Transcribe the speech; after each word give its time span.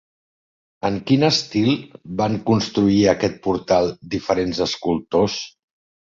En 0.87 0.95
quin 1.09 1.25
estil 1.25 1.67
van 2.21 2.37
construir 2.47 3.01
aquest 3.11 3.37
portal 3.43 3.91
diferents 4.15 4.63
escultors? 4.67 5.37